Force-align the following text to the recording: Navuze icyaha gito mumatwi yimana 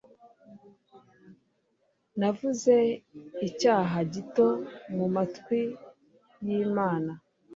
Navuze 2.19 2.75
icyaha 3.47 3.97
gito 4.13 4.47
mumatwi 4.95 5.59
yimana 6.45 7.11